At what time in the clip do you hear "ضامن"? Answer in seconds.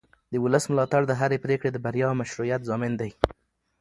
2.69-2.93